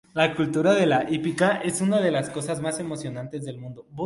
La 0.15 0.33
cultura 0.35 0.73
de 0.73 0.87
la 0.87 1.07
hípica 1.07 1.57
es 1.57 1.79
una 1.79 1.99
de 2.01 2.09
las 2.09 2.31
cosas 2.31 2.59
más 2.59 2.79
emocionantes 2.79 3.45
del 3.45 3.59
mundo. 3.59 3.85